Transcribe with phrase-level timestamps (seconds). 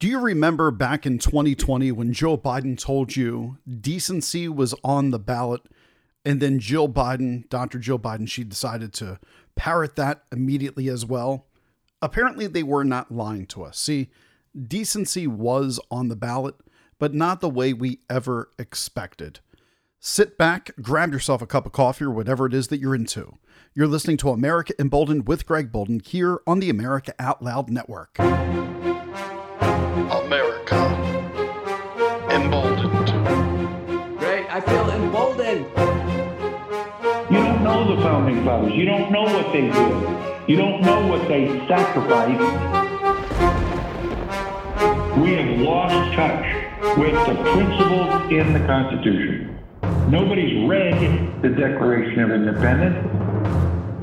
[0.00, 5.18] Do you remember back in 2020 when Joe Biden told you decency was on the
[5.18, 5.60] ballot?
[6.24, 7.78] And then Jill Biden, Dr.
[7.78, 9.20] Jill Biden, she decided to
[9.56, 11.48] parrot that immediately as well.
[12.00, 13.78] Apparently, they were not lying to us.
[13.78, 14.08] See,
[14.58, 16.54] decency was on the ballot,
[16.98, 19.40] but not the way we ever expected.
[19.98, 23.34] Sit back, grab yourself a cup of coffee or whatever it is that you're into.
[23.74, 28.16] You're listening to America Emboldened with Greg Bolden here on the America Out Loud Network.
[30.08, 30.76] America.
[32.30, 34.18] Emboldened.
[34.18, 35.66] Great, I feel emboldened.
[37.30, 38.72] You don't know the founding fathers.
[38.74, 40.48] You don't know what they did.
[40.48, 42.40] You don't know what they sacrificed.
[45.18, 49.58] We have lost touch with the principles in the Constitution.
[50.08, 52.96] Nobody's read the Declaration of Independence.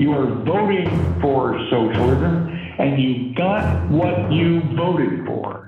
[0.00, 0.88] You are voting
[1.20, 5.67] for socialism, and you got what you voted for.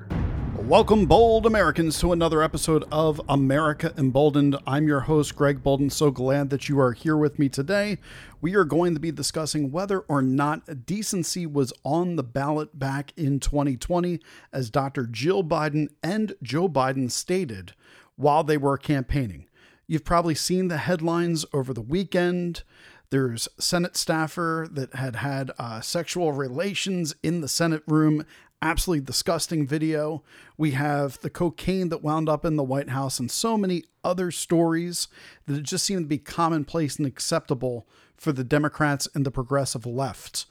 [0.70, 4.56] Welcome, bold Americans, to another episode of America Emboldened.
[4.68, 5.90] I'm your host, Greg Bolden.
[5.90, 7.98] So glad that you are here with me today.
[8.40, 13.12] We are going to be discussing whether or not decency was on the ballot back
[13.16, 14.20] in 2020,
[14.52, 15.08] as Dr.
[15.08, 17.72] Jill Biden and Joe Biden stated
[18.14, 19.48] while they were campaigning.
[19.88, 22.62] You've probably seen the headlines over the weekend.
[23.10, 28.24] There's Senate staffer that had had uh, sexual relations in the Senate room
[28.62, 30.22] absolutely disgusting video.
[30.56, 34.30] We have the cocaine that wound up in the White House and so many other
[34.30, 35.08] stories
[35.46, 37.86] that just seem to be commonplace and acceptable
[38.16, 40.46] for the Democrats and the progressive left.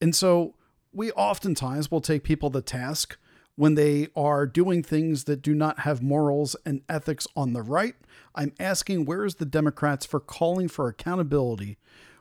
[0.00, 0.54] And so
[0.92, 3.16] we oftentimes will take people to task
[3.56, 7.96] when they are doing things that do not have morals and ethics on the right.
[8.34, 11.76] I'm asking where's the Democrats for calling for accountability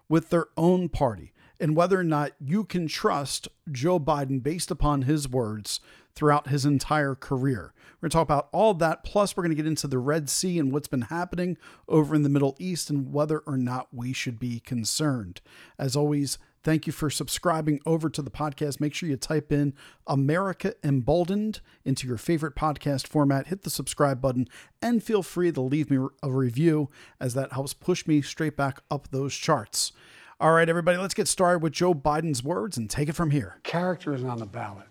[0.09, 1.31] with their own party?
[1.59, 5.79] And whether or not you can trust Joe Biden based upon his words
[6.15, 7.73] throughout his entire career.
[7.75, 9.03] We're going to talk about all that.
[9.03, 12.23] Plus, we're going to get into the Red Sea and what's been happening over in
[12.23, 15.41] the Middle East and whether or not we should be concerned.
[15.77, 18.81] As always, Thank you for subscribing over to the podcast.
[18.81, 19.73] Make sure you type in
[20.05, 23.47] America Emboldened into your favorite podcast format.
[23.47, 24.49] Hit the subscribe button
[24.81, 26.89] and feel free to leave me a review
[27.21, 29.93] as that helps push me straight back up those charts.
[30.39, 33.57] All right, everybody, let's get started with Joe Biden's words and take it from here.
[33.63, 34.85] Character is on the ballot,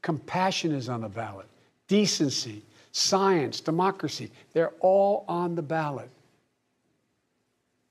[0.00, 1.46] compassion is on the ballot,
[1.88, 6.08] decency, science, democracy, they're all on the ballot.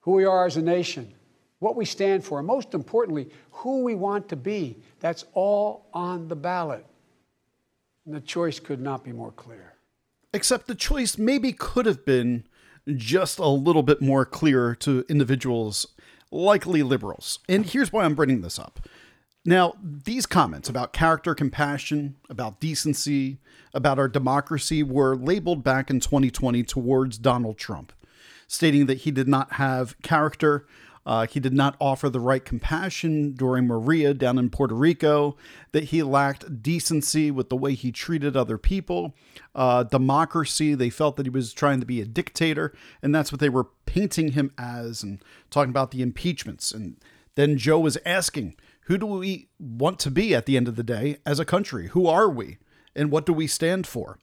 [0.01, 1.13] Who we are as a nation,
[1.59, 6.27] what we stand for, and most importantly, who we want to be, that's all on
[6.27, 6.83] the ballot.
[8.07, 9.75] And the choice could not be more clear.
[10.33, 12.45] Except the choice maybe could have been
[12.95, 15.85] just a little bit more clear to individuals
[16.31, 17.39] likely liberals.
[17.47, 18.79] And here's why I'm bringing this up.
[19.45, 23.39] Now, these comments about character, compassion, about decency,
[23.73, 27.93] about our democracy were labeled back in 2020 towards Donald Trump,
[28.47, 30.67] stating that he did not have character,
[31.07, 35.37] uh, he did not offer the right compassion during Maria down in Puerto Rico,
[35.71, 39.15] that he lacked decency with the way he treated other people,
[39.55, 40.75] uh, democracy.
[40.75, 43.69] They felt that he was trying to be a dictator, and that's what they were
[43.85, 46.73] painting him as and talking about the impeachments.
[46.73, 46.97] And
[47.35, 50.83] then Joe was asking, who do we want to be at the end of the
[50.83, 51.87] day as a country?
[51.87, 52.57] Who are we?
[52.93, 54.19] And what do we stand for?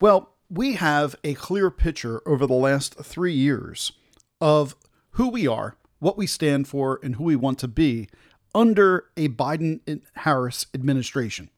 [0.00, 3.92] Well, we have a clear picture over the last three years
[4.40, 4.74] of
[5.10, 8.08] who we are what we stand for, and who we want to be
[8.54, 11.50] under a Biden and Harris administration.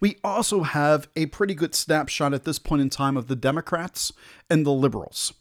[0.00, 4.12] We also have a pretty good snapshot at this point in time of the Democrats
[4.48, 5.32] and the liberals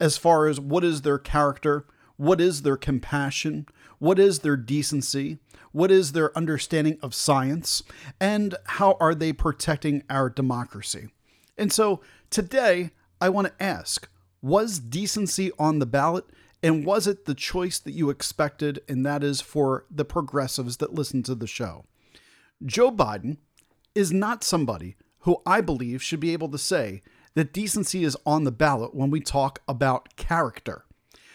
[0.00, 1.86] as far as what is their character,
[2.16, 3.66] what is their compassion,
[3.98, 5.38] what is their decency,
[5.72, 7.82] what is their understanding of science,
[8.20, 11.08] and how are they protecting our democracy.
[11.56, 14.08] And so today, I want to ask
[14.40, 16.24] was decency on the ballot?
[16.62, 18.80] And was it the choice that you expected?
[18.88, 21.84] And that is for the progressives that listen to the show.
[22.64, 23.36] Joe Biden
[23.94, 27.02] is not somebody who I believe should be able to say
[27.34, 30.84] that decency is on the ballot when we talk about character.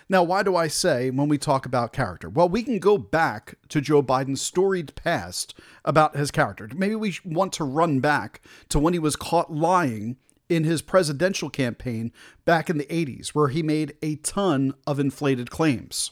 [0.09, 2.29] Now, why do I say when we talk about character?
[2.29, 5.53] Well, we can go back to Joe Biden's storied past
[5.85, 6.69] about his character.
[6.75, 10.17] Maybe we want to run back to when he was caught lying
[10.53, 12.11] in his presidential campaign
[12.45, 16.11] back in the 80s, where he made a ton of inflated claims.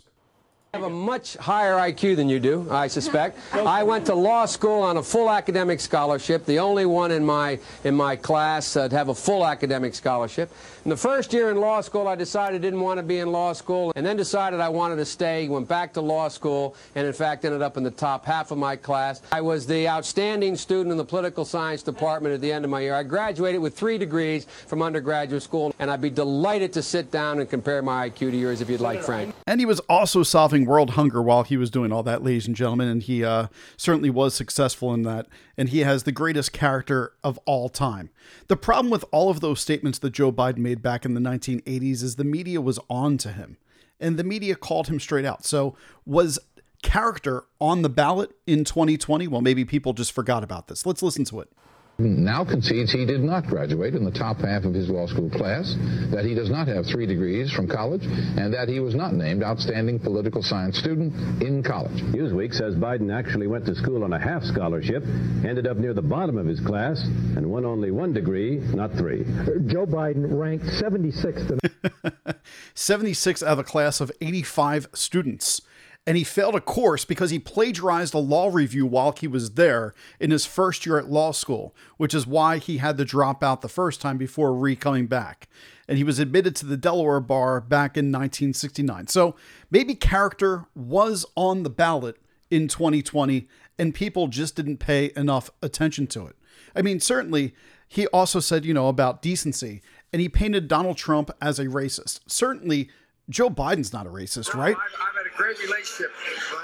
[0.73, 3.37] I have a much higher IQ than you do, I suspect.
[3.53, 7.59] I went to law school on a full academic scholarship, the only one in my
[7.83, 10.49] in my class uh, to have a full academic scholarship.
[10.85, 13.33] In the first year in law school, I decided I didn't want to be in
[13.33, 15.49] law school, and then decided I wanted to stay.
[15.49, 18.57] Went back to law school, and in fact ended up in the top half of
[18.57, 19.21] my class.
[19.33, 22.79] I was the outstanding student in the political science department at the end of my
[22.79, 22.95] year.
[22.95, 27.39] I graduated with three degrees from undergraduate school, and I'd be delighted to sit down
[27.39, 29.35] and compare my IQ to yours if you'd like, Frank.
[29.47, 32.55] And he was also solving world hunger while he was doing all that, ladies and
[32.55, 32.87] gentlemen.
[32.87, 33.47] And he uh,
[33.77, 35.27] certainly was successful in that.
[35.57, 38.09] And he has the greatest character of all time.
[38.47, 42.03] The problem with all of those statements that Joe Biden made back in the 1980s
[42.03, 43.57] is the media was on to him.
[43.99, 45.45] And the media called him straight out.
[45.45, 45.75] So
[46.05, 46.39] was
[46.81, 49.27] character on the ballot in 2020?
[49.27, 50.85] Well, maybe people just forgot about this.
[50.85, 51.51] Let's listen to it
[52.01, 55.75] now concedes he did not graduate in the top half of his law school class,
[56.11, 59.43] that he does not have three degrees from college, and that he was not named
[59.43, 62.01] outstanding political science student in college.
[62.13, 65.03] Newsweek says Biden actually went to school on a half scholarship,
[65.45, 67.01] ended up near the bottom of his class,
[67.35, 69.23] and won only one degree, not three.
[69.67, 71.59] Joe Biden ranked 76th.
[72.73, 75.61] 76 out of a class of 85 students
[76.07, 79.93] and he failed a course because he plagiarized a law review while he was there
[80.19, 83.61] in his first year at law school, which is why he had to drop out
[83.61, 85.47] the first time before re coming back.
[85.87, 89.07] And he was admitted to the Delaware bar back in 1969.
[89.07, 89.35] So
[89.69, 92.17] maybe character was on the ballot
[92.49, 96.35] in 2020 and people just didn't pay enough attention to it.
[96.75, 97.53] I mean, certainly
[97.87, 99.81] he also said, you know, about decency
[100.11, 102.21] and he painted Donald Trump as a racist.
[102.25, 102.89] Certainly
[103.29, 104.75] Joe Biden's not a racist, right?
[104.75, 106.11] I've, I've, great relationship.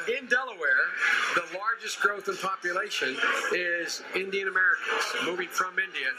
[0.07, 0.85] In Delaware,
[1.35, 3.15] the largest growth in population
[3.53, 6.09] is Indian Americans moving from India.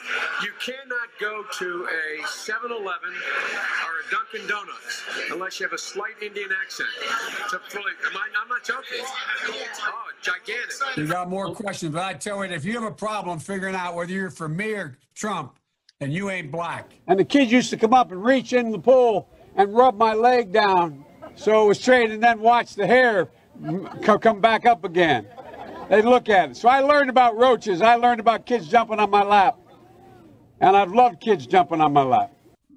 [0.42, 5.78] You cannot go to a 7 Eleven or a Dunkin' Donuts unless you have a
[5.78, 6.88] slight Indian accent.
[7.50, 9.00] To fully, am I, I'm not joking.
[9.02, 9.92] Oh,
[10.22, 10.96] gigantic.
[10.96, 13.94] You got more questions, but I tell you, if you have a problem figuring out
[13.94, 15.58] whether you're for me or Trump,
[16.00, 16.92] and you ain't black.
[17.08, 20.14] And the kids used to come up and reach in the pool and rub my
[20.14, 21.04] leg down
[21.38, 23.28] so it was straight and then watch the hair
[24.20, 25.26] come back up again.
[25.88, 26.56] They'd look at it.
[26.56, 27.80] So I learned about roaches.
[27.80, 29.58] I learned about kids jumping on my lap.
[30.60, 32.32] And I've loved kids jumping on my lap.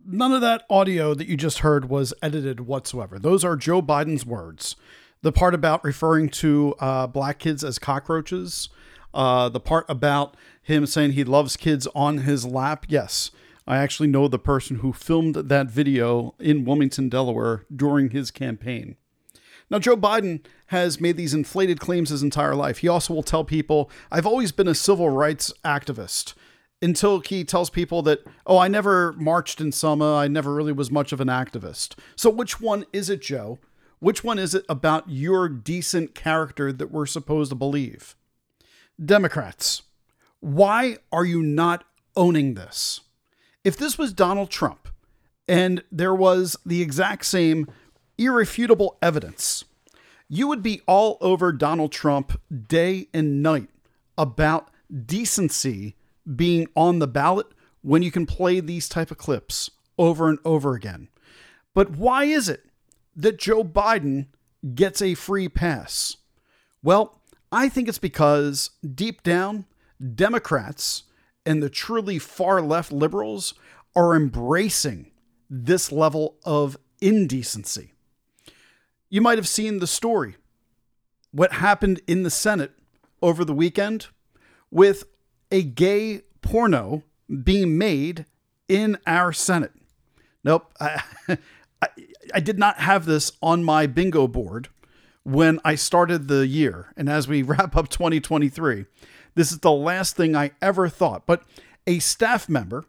[0.06, 3.20] None of that audio that you just heard was edited whatsoever.
[3.20, 4.76] Those are Joe Biden's words.
[5.22, 8.70] The part about referring to uh, black kids as cockroaches,
[9.14, 13.32] uh, the part about him saying he loves kids on his lap, yes,
[13.72, 18.98] I actually know the person who filmed that video in Wilmington, Delaware during his campaign.
[19.70, 22.80] Now, Joe Biden has made these inflated claims his entire life.
[22.80, 26.34] He also will tell people, I've always been a civil rights activist,
[26.82, 30.18] until he tells people that, oh, I never marched in Selma.
[30.18, 31.98] I never really was much of an activist.
[32.18, 33.58] So, which one is it, Joe?
[34.00, 38.18] Which one is it about your decent character that we're supposed to believe?
[39.02, 39.84] Democrats,
[40.42, 41.86] why are you not
[42.18, 43.00] owning this?
[43.64, 44.88] If this was Donald Trump
[45.48, 47.68] and there was the exact same
[48.18, 49.66] irrefutable evidence,
[50.28, 53.70] you would be all over Donald Trump day and night
[54.18, 54.72] about
[55.06, 55.96] decency
[56.36, 57.48] being on the ballot
[57.82, 61.10] when you can play these type of clips over and over again.
[61.76, 62.66] But why is it
[63.16, 64.28] that Joe Biden
[64.74, 66.18] gets a free pass?
[66.82, 67.22] Well,
[67.52, 69.66] I think it's because deep down,
[70.16, 71.04] Democrats
[71.46, 73.54] and the truly far left liberals
[73.96, 75.12] are embracing
[75.50, 77.94] this level of indecency.
[79.10, 80.38] You might have seen the story,
[81.32, 82.72] what happened in the Senate
[83.22, 84.08] over the weekend
[84.70, 85.04] with
[85.52, 87.04] a gay porno
[87.44, 88.26] being made
[88.68, 89.74] in our Senate.
[90.44, 91.02] Nope, I,
[91.82, 91.88] I,
[92.34, 94.70] I did not have this on my bingo board
[95.24, 96.94] when I started the year.
[96.96, 98.86] And as we wrap up 2023,
[99.36, 101.26] this is the last thing I ever thought.
[101.26, 101.44] But
[101.88, 102.86] a staff member,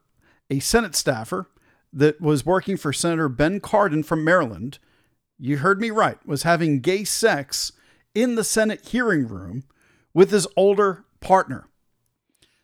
[0.50, 1.48] a Senate staffer
[1.92, 4.78] that was working for Senator Ben Cardin from Maryland,
[5.38, 7.72] you heard me right, was having gay sex
[8.14, 9.64] in the Senate hearing room
[10.14, 11.66] with his older partner.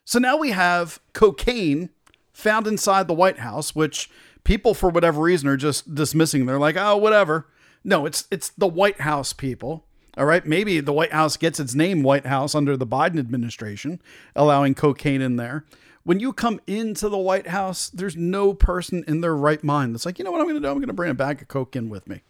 [0.05, 1.91] So now we have cocaine
[2.33, 4.09] found inside the White House, which
[4.45, 6.47] people, for whatever reason, are just dismissing.
[6.47, 7.49] They're like, oh, whatever.
[7.85, 9.87] No, it's it's the White House people.
[10.19, 14.03] All right, maybe the White House gets its name White House under the Biden administration,
[14.35, 15.65] allowing cocaine in there.
[16.03, 20.05] When you come into the White House, there's no person in their right mind that's
[20.05, 20.69] like, you know what I'm going to do?
[20.69, 22.23] I'm going to bring a bag of coke in with me.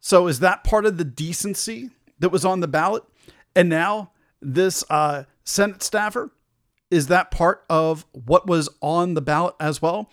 [0.00, 3.04] So is that part of the decency that was on the ballot?
[3.54, 6.32] And now this uh, Senate staffer
[6.90, 10.10] is that part of what was on the ballot as well?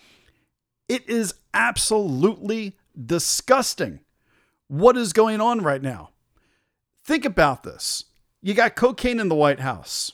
[0.86, 4.00] It is absolutely disgusting
[4.68, 6.10] what is going on right now.
[7.10, 8.04] Think about this.
[8.40, 10.12] You got cocaine in the White House.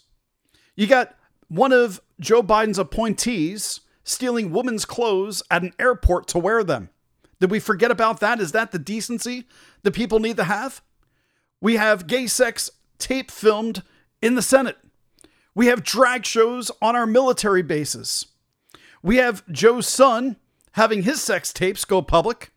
[0.76, 1.14] You got
[1.48, 6.88] one of Joe Biden's appointees stealing women's clothes at an airport to wear them.
[7.38, 8.40] Did we forget about that?
[8.40, 9.44] Is that the decency
[9.82, 10.80] that people need to have?
[11.60, 13.82] We have gay sex tape filmed
[14.22, 14.78] in the Senate.
[15.54, 18.24] We have drag shows on our military bases.
[19.02, 20.36] We have Joe's son
[20.72, 22.52] having his sex tapes go public.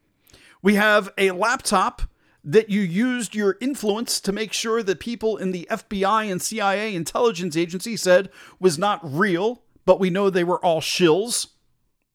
[0.62, 2.04] We have a laptop
[2.44, 6.96] that you used your influence to make sure that people in the FBI and CIA
[6.96, 8.30] intelligence agency said
[8.60, 11.48] was not real, but we know they were all shills,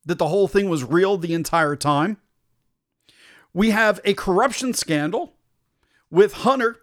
[0.06, 2.16] that the whole thing was real the entire time.
[3.52, 5.34] We have a corruption scandal
[6.10, 6.76] with Hunter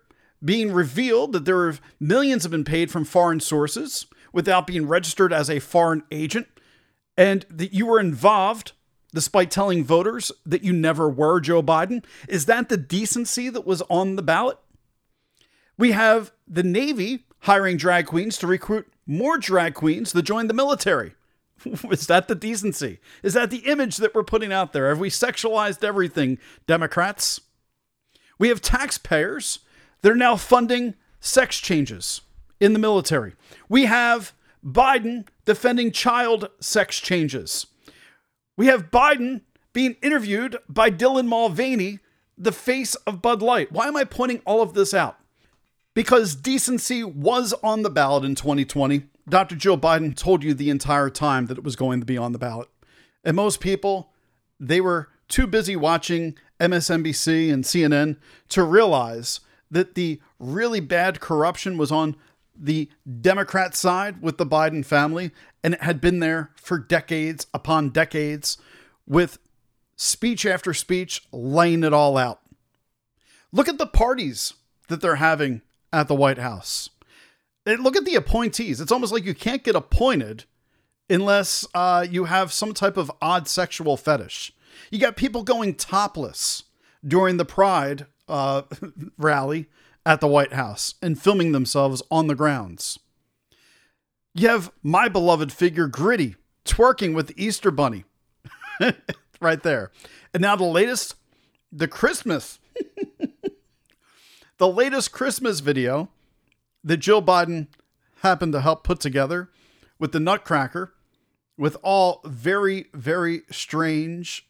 [0.43, 5.33] being revealed that there are millions have been paid from foreign sources without being registered
[5.33, 6.47] as a foreign agent,
[7.17, 8.71] and that you were involved
[9.13, 12.03] despite telling voters that you never were Joe Biden?
[12.27, 14.57] Is that the decency that was on the ballot?
[15.77, 20.53] We have the Navy hiring drag queens to recruit more drag queens to join the
[20.53, 21.13] military.
[21.91, 22.99] Is that the decency?
[23.23, 24.89] Is that the image that we're putting out there?
[24.89, 27.41] Have we sexualized everything, Democrats?
[28.39, 29.59] We have taxpayers
[30.01, 32.21] that are now funding sex changes
[32.59, 33.33] in the military.
[33.69, 34.33] We have
[34.65, 37.67] Biden defending child sex changes.
[38.57, 39.41] We have Biden
[39.73, 41.99] being interviewed by Dylan Mulvaney,
[42.37, 43.71] the face of Bud Light.
[43.71, 45.17] Why am I pointing all of this out?
[45.93, 49.03] Because decency was on the ballot in 2020.
[49.27, 49.55] Dr.
[49.55, 52.39] Joe Biden told you the entire time that it was going to be on the
[52.39, 52.69] ballot.
[53.23, 54.11] And most people,
[54.59, 58.17] they were too busy watching MSNBC and CNN
[58.49, 59.39] to realize
[59.69, 62.15] that the really bad corruption was on
[62.55, 62.89] the
[63.21, 65.31] Democrat side with the Biden family,
[65.63, 68.57] and it had been there for decades upon decades
[69.07, 69.39] with
[69.95, 72.41] speech after speech laying it all out.
[73.51, 74.53] Look at the parties
[74.87, 76.89] that they're having at the White House.
[77.65, 78.81] And look at the appointees.
[78.81, 80.45] It's almost like you can't get appointed
[81.09, 84.53] unless uh, you have some type of odd sexual fetish.
[84.89, 86.63] You got people going topless
[87.05, 88.63] during the Pride uh,
[89.17, 89.67] rally
[90.05, 92.99] at the White House and filming themselves on the grounds.
[94.33, 98.05] You have my beloved figure Gritty twerking with the Easter Bunny
[99.41, 99.91] right there.
[100.33, 101.15] And now the latest,
[101.71, 102.59] the Christmas,
[104.57, 106.09] the latest Christmas video
[106.83, 107.67] that Joe Biden
[108.21, 109.49] happened to help put together
[109.99, 110.93] with the Nutcracker,
[111.57, 114.47] with all very, very strange.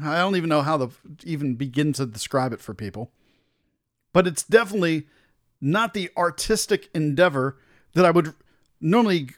[0.00, 0.90] I don't even know how to
[1.24, 3.10] even begin to describe it for people
[4.16, 5.06] but it's definitely
[5.60, 7.58] not the artistic endeavor
[7.92, 8.32] that I would
[8.80, 9.28] normally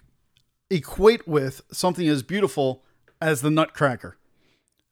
[0.71, 2.85] equate with something as beautiful
[3.21, 4.19] as the Nutcracker.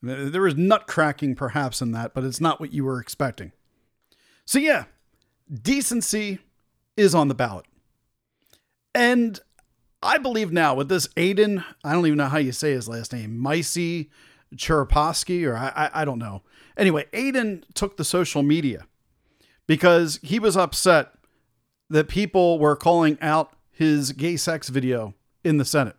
[0.02, 3.52] There is nutcracking perhaps in that, but it's not what you were expecting.
[4.45, 4.87] So, yeah,
[5.55, 6.40] decency
[6.97, 7.66] is on the ballot.
[8.93, 9.38] And
[10.02, 13.12] I believe now with this Aiden, I don't even know how you say his last
[13.12, 14.09] name, Micey
[14.57, 16.43] Cheripovsky, or I, I, I don't know.
[16.76, 18.88] Anyway, Aiden took the social media
[19.66, 21.12] because he was upset
[21.90, 25.96] that people were calling out his gay sex video in the Senate.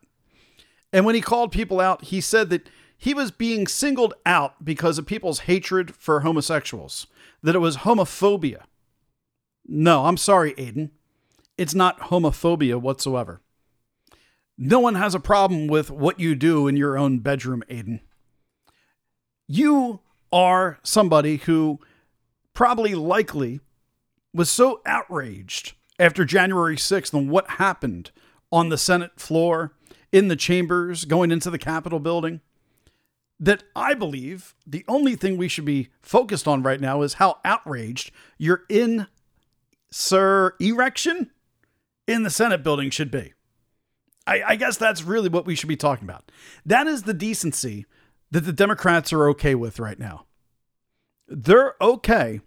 [0.92, 4.98] And when he called people out, he said that he was being singled out because
[4.98, 7.08] of people's hatred for homosexuals,
[7.44, 8.64] that it was homophobia.
[9.66, 10.92] No, I'm sorry, Aiden.
[11.58, 13.42] It's not homophobia whatsoever.
[14.58, 18.00] No one has a problem with what you do in your own bedroom, Aiden.
[19.48, 20.00] You
[20.32, 21.80] are somebody who
[22.58, 23.60] probably likely
[24.34, 28.10] was so outraged after January 6th and what happened
[28.52, 29.74] on the Senate floor,
[30.12, 32.42] in the chambers, going into the Capitol building,
[33.40, 37.38] that I believe the only thing we should be focused on right now is how
[37.46, 38.10] outraged
[38.40, 39.06] your in,
[39.92, 41.30] sir, erection
[42.08, 43.34] in the Senate building should be.
[44.26, 46.32] I, I guess that's really what we should be talking about.
[46.66, 47.86] That is the decency
[48.32, 50.26] that the Democrats are okay with right now.
[51.28, 52.40] They're okay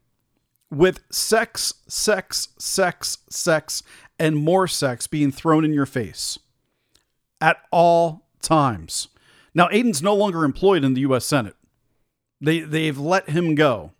[0.70, 3.82] with sex, sex, sex, sex,
[4.18, 6.38] and more sex being thrown in your face
[7.40, 9.08] at all times.
[9.54, 11.26] Now, Aiden's no longer employed in the U.S.
[11.26, 11.56] Senate.
[12.40, 13.92] They they've let him go,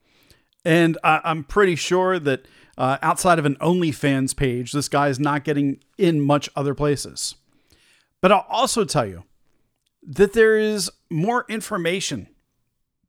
[0.65, 2.47] and I, am pretty sure that
[2.79, 7.35] uh, outside of an OnlyFans page, this guy is not getting in much other places.
[8.23, 9.25] But I'll also tell you
[10.03, 12.29] that there is more information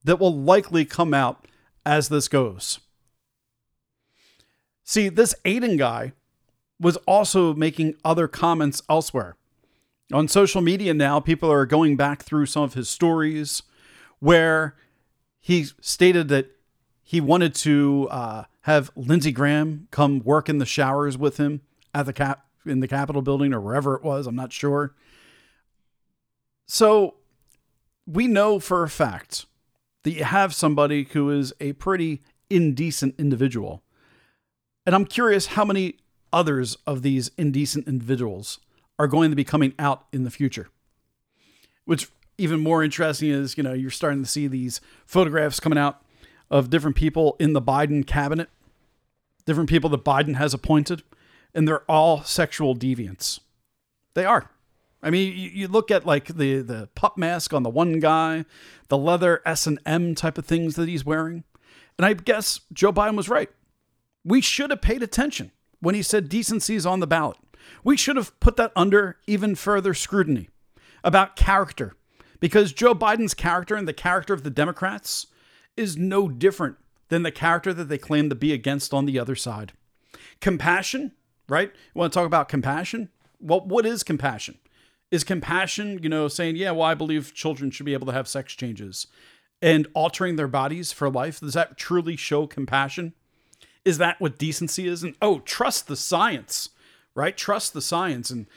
[0.04, 1.48] that will likely come out
[1.86, 2.80] as this goes.
[4.92, 6.12] See, this Aiden guy
[6.78, 9.38] was also making other comments elsewhere.
[10.12, 13.64] On social media now, people are going back through some of his stories
[14.20, 14.76] where
[15.40, 16.58] he stated that
[17.04, 21.62] he wanted to uh, have Lindsey Graham come work in the showers with him
[21.96, 24.28] at the cap in the Capitol building or wherever it was.
[24.28, 24.94] I'm not sure.
[26.68, 27.16] So
[28.06, 29.46] we know for a fact
[30.04, 33.84] that you have somebody who is a pretty indecent individual.
[34.86, 35.98] And I'm curious how many
[36.34, 38.60] others of these indecent individuals
[38.98, 40.70] are going to be coming out in the future.
[41.86, 46.02] Which even more interesting is, you know, you're starting to see these photographs coming out
[46.50, 48.50] of different people in the Biden cabinet,
[49.46, 51.04] different people that Biden has appointed,
[51.54, 53.40] and they're all sexual deviants.
[54.14, 54.50] They are.
[55.04, 58.46] I mean, you, you look at like the the pup mask on the one guy,
[58.90, 61.44] the leather S and M type of things that he's wearing,
[61.98, 63.50] and I guess Joe Biden was right.
[64.24, 67.38] We should have paid attention when he said decency is on the ballot.
[67.84, 70.50] We should have put that under even further scrutiny
[71.04, 71.96] about character,
[72.40, 75.28] because Joe Biden's character and the character of the Democrats
[75.76, 76.78] is no different
[77.10, 79.74] than the character that they claim to be against on the other side.
[80.40, 81.12] Compassion,
[81.50, 81.72] right?
[81.94, 83.10] You want to talk about compassion?
[83.40, 84.58] Well, what is compassion?
[85.10, 88.28] Is compassion, you know, saying, yeah, well, I believe children should be able to have
[88.28, 89.08] sex changes
[89.62, 91.40] and altering their bodies for life?
[91.40, 93.14] Does that truly show compassion?
[93.84, 95.04] Is that what decency is?
[95.04, 96.70] And oh, trust the science,
[97.16, 97.36] right?
[97.36, 98.30] Trust the science.
[98.30, 98.48] And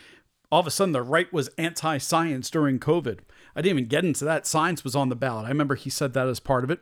[0.52, 3.20] all of a sudden, the right was anti science during COVID.
[3.56, 4.46] I didn't even get into that.
[4.46, 5.46] Science was on the ballot.
[5.46, 6.80] I remember he said that as part of it.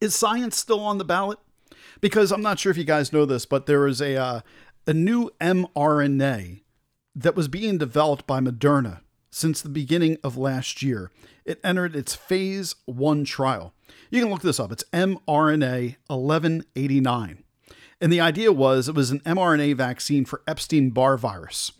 [0.00, 1.38] Is science still on the ballot?
[2.00, 4.40] Because I'm not sure if you guys know this, but there is a uh,
[4.86, 6.60] a new mRNA
[7.14, 11.10] that was being developed by Moderna since the beginning of last year.
[11.44, 13.72] It entered its phase one trial.
[14.10, 14.72] You can look this up.
[14.72, 17.44] It's mRNA 1189.
[18.00, 21.72] And the idea was it was an mRNA vaccine for Epstein Barr virus.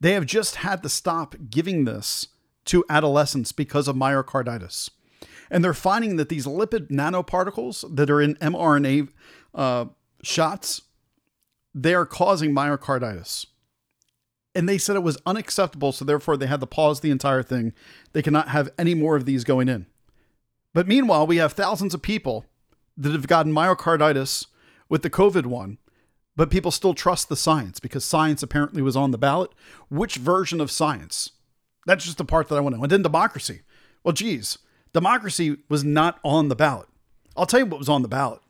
[0.00, 2.28] They have just had to stop giving this
[2.66, 4.90] to adolescents because of myocarditis.
[5.50, 9.08] And they're finding that these lipid nanoparticles that are in mRNA
[9.54, 9.86] uh,
[10.22, 10.82] shots,
[11.74, 13.46] they are causing myocarditis.
[14.54, 17.72] And they said it was unacceptable, so therefore they had to pause the entire thing.
[18.12, 19.86] They cannot have any more of these going in.
[20.72, 22.46] But meanwhile, we have thousands of people
[22.96, 24.46] that have gotten myocarditis
[24.88, 25.78] with the COVID one,
[26.36, 29.50] but people still trust the science because science apparently was on the ballot.
[29.88, 31.32] Which version of science?
[31.86, 32.84] That's just the part that I want to know.
[32.84, 33.62] And then democracy.
[34.02, 34.58] Well, geez,
[34.92, 36.88] democracy was not on the ballot.
[37.36, 38.40] I'll tell you what was on the ballot.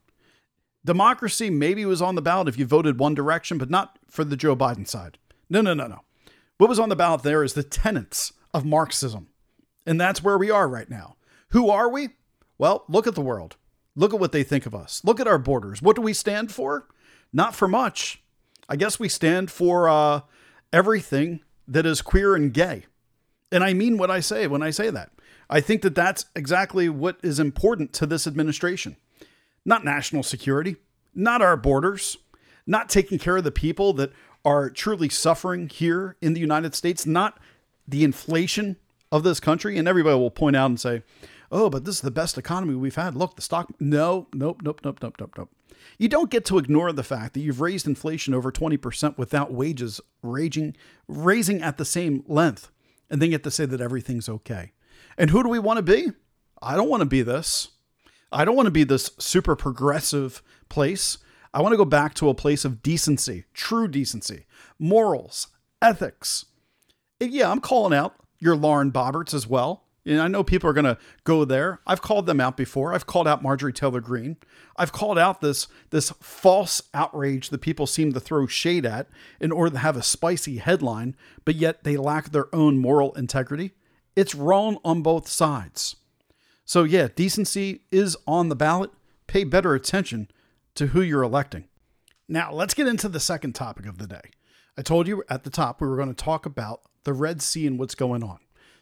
[0.85, 4.37] Democracy maybe was on the ballot if you voted one direction, but not for the
[4.37, 5.19] Joe Biden side.
[5.49, 6.01] No, no, no, no.
[6.59, 9.29] What was on the ballot there is the tenets of Marxism.
[9.87, 11.17] And that's where we are right now.
[11.49, 12.11] Who are we?
[12.59, 13.57] Well, look at the world.
[13.97, 15.03] Look at what they think of us.
[15.05, 15.83] Look at our borders.
[15.83, 16.89] What do we stand for?
[17.33, 18.23] Not for much.
[18.69, 20.21] I guess we stand for uh,
[20.73, 22.87] everything that is queer and gay.
[23.53, 25.11] And I mean what I say when I say that.
[25.51, 28.97] I think that that's exactly what is important to this administration.
[29.65, 30.77] Not national security,
[31.15, 32.17] not our borders,
[32.67, 34.13] not taking care of the people that
[34.45, 37.39] are truly suffering here in the United States, not
[37.87, 38.77] the inflation
[39.11, 39.79] of this country.
[39.79, 41.03] And everybody will point out and say,
[41.51, 43.15] oh, but this is the best economy we've had.
[43.15, 43.73] Look, the stock.
[43.81, 45.51] No, nope, nope, nope, nope, nope, nope.
[45.99, 50.01] You don't get to ignore the fact that you've raised inflation over 20% without wages
[50.23, 50.77] raging,
[51.07, 52.71] raising at the same length,
[53.11, 54.73] and then get to say that everything's okay.
[55.17, 56.13] And who do we want to be?
[56.61, 57.69] I don't want to be this.
[58.33, 61.19] I don't want to be this super progressive place.
[61.55, 64.45] I want to go back to a place of decency, true decency,
[64.77, 65.47] morals,
[65.81, 66.47] ethics.
[67.21, 69.85] And yeah, I'm calling out your Lauren Boeberts as well.
[70.05, 71.81] And I know people are going to go there.
[71.87, 72.93] I've called them out before.
[72.93, 74.37] I've called out Marjorie Taylor Greene.
[74.77, 79.09] I've called out this this false outrage that people seem to throw shade at
[79.41, 81.15] in order to have a spicy headline,
[81.45, 83.71] but yet they lack their own moral integrity.
[84.17, 85.97] It's wrong on both sides.
[86.65, 88.91] So yeah, decency is on the ballot.
[89.29, 90.29] Pay better attention
[90.75, 91.69] to who you're electing.
[92.29, 94.31] Now, let's get into the second topic of the day.
[94.77, 97.67] I told you at the top we were going to talk about the Red Sea
[97.67, 98.39] and what's going on.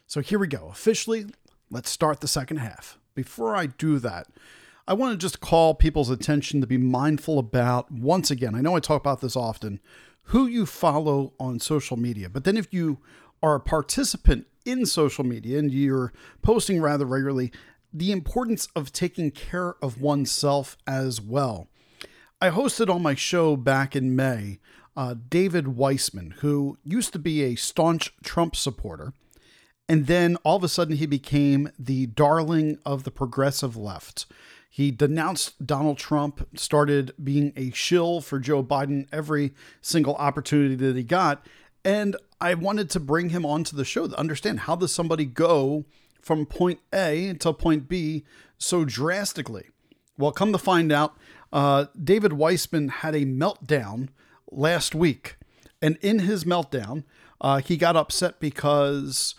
[0.07, 0.69] So here we go.
[0.71, 1.25] Officially,
[1.69, 2.97] let's start the second half.
[3.15, 4.27] Before I do that,
[4.87, 8.75] I want to just call people's attention to be mindful about, once again, I know
[8.75, 9.79] I talk about this often,
[10.27, 12.29] who you follow on social media.
[12.29, 12.99] But then if you
[13.41, 17.51] are a participant in social media and you're posting rather regularly,
[17.93, 21.67] the importance of taking care of oneself as well.
[22.43, 24.59] I hosted on my show back in May
[24.97, 29.13] uh, David Weissman, who used to be a staunch Trump supporter.
[29.87, 34.25] And then all of a sudden, he became the darling of the progressive left.
[34.69, 40.97] He denounced Donald Trump, started being a shill for Joe Biden every single opportunity that
[40.97, 41.45] he got.
[41.85, 45.85] And I wanted to bring him onto the show to understand how does somebody go
[46.21, 48.25] from point A to point B
[48.57, 49.67] so drastically.
[50.17, 51.17] Well, come to find out,
[51.53, 54.09] Uh, David Weissman had a meltdown
[54.51, 55.37] last week.
[55.81, 57.03] And in his meltdown,
[57.39, 59.35] uh, he got upset because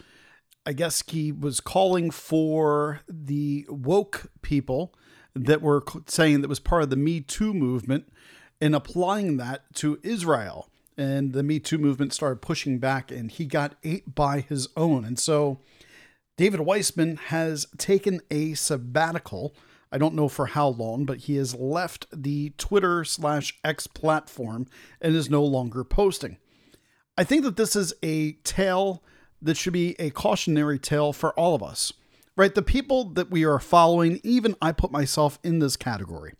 [0.64, 4.94] I guess he was calling for the woke people
[5.34, 8.12] that were saying that was part of the Me Too movement
[8.60, 10.68] and applying that to Israel.
[10.96, 15.04] And the Me Too movement started pushing back, and he got ate by his own.
[15.04, 15.58] And so
[16.36, 19.56] David Weissman has taken a sabbatical.
[19.94, 24.66] I don't know for how long, but he has left the Twitter slash X platform
[25.00, 26.38] and is no longer posting.
[27.16, 29.04] I think that this is a tale
[29.40, 31.92] that should be a cautionary tale for all of us,
[32.34, 32.52] right?
[32.52, 36.32] The people that we are following, even I put myself in this category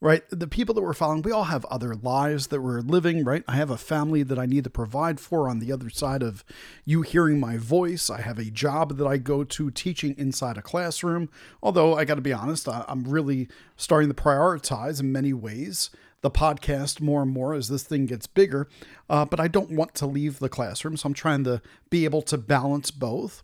[0.00, 0.22] right?
[0.30, 3.42] The people that we're following, we all have other lives that we're living, right?
[3.48, 6.44] I have a family that I need to provide for on the other side of
[6.84, 8.10] you hearing my voice.
[8.10, 11.30] I have a job that I go to teaching inside a classroom.
[11.62, 16.30] Although I got to be honest, I'm really starting to prioritize in many ways the
[16.30, 18.66] podcast more and more as this thing gets bigger.
[19.08, 22.22] Uh, but I don't want to leave the classroom, so I'm trying to be able
[22.22, 23.42] to balance both.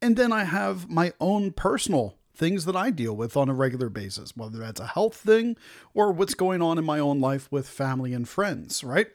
[0.00, 3.88] And then I have my own personal things that I deal with on a regular
[3.88, 5.56] basis, whether that's a health thing
[5.92, 9.08] or what's going on in my own life with family and friends, right?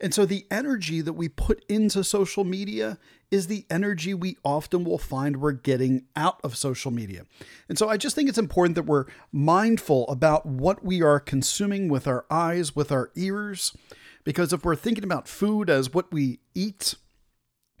[0.00, 2.98] And so the energy that we put into social media
[3.32, 7.26] is the energy we often will find we're getting out of social media.
[7.68, 11.88] And so I just think it's important that we're mindful about what we are consuming
[11.88, 13.76] with our eyes, with our ears,
[14.22, 16.94] because if we're thinking about food as what we eat,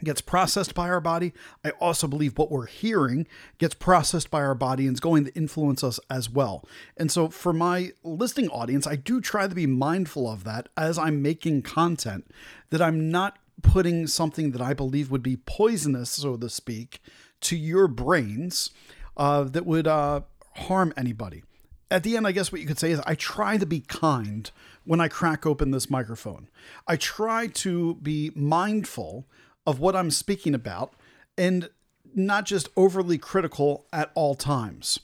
[0.04, 1.32] gets processed by our body.
[1.64, 3.26] I also believe what we're hearing
[3.58, 6.64] gets processed by our body and is going to influence us as well.
[6.96, 10.98] And so for my listening audience, I do try to be mindful of that as
[10.98, 12.30] I'm making content,
[12.70, 17.00] that I'm not putting something that I believe would be poisonous, so to speak,
[17.40, 18.70] to your brains
[19.16, 20.20] uh, that would uh,
[20.54, 21.42] harm anybody.
[21.90, 24.50] At the end, I guess what you could say is I try to be kind
[24.84, 26.48] when I crack open this microphone.
[26.86, 29.26] I try to be mindful
[29.68, 30.94] of what I'm speaking about
[31.36, 31.68] and
[32.14, 34.98] not just overly critical at all times.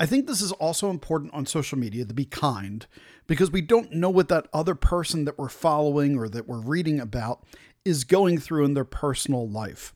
[0.00, 2.86] I think this is also important on social media to be kind
[3.26, 6.98] because we don't know what that other person that we're following or that we're reading
[6.98, 7.44] about
[7.84, 9.92] is going through in their personal life.